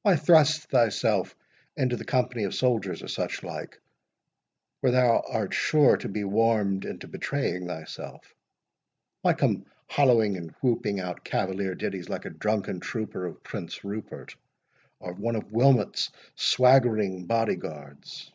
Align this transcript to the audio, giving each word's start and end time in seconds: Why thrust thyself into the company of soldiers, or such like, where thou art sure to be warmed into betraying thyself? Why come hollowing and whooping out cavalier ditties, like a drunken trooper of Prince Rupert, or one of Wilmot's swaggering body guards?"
Why 0.00 0.16
thrust 0.16 0.70
thyself 0.70 1.36
into 1.76 1.98
the 1.98 2.04
company 2.06 2.44
of 2.44 2.54
soldiers, 2.54 3.02
or 3.02 3.08
such 3.08 3.42
like, 3.42 3.78
where 4.80 4.92
thou 4.92 5.22
art 5.30 5.52
sure 5.52 5.98
to 5.98 6.08
be 6.08 6.24
warmed 6.24 6.86
into 6.86 7.06
betraying 7.06 7.66
thyself? 7.66 8.34
Why 9.20 9.34
come 9.34 9.66
hollowing 9.90 10.38
and 10.38 10.52
whooping 10.62 10.98
out 10.98 11.24
cavalier 11.26 11.74
ditties, 11.74 12.08
like 12.08 12.24
a 12.24 12.30
drunken 12.30 12.80
trooper 12.80 13.26
of 13.26 13.42
Prince 13.42 13.84
Rupert, 13.84 14.34
or 14.98 15.12
one 15.12 15.36
of 15.36 15.52
Wilmot's 15.52 16.10
swaggering 16.36 17.26
body 17.26 17.56
guards?" 17.56 18.32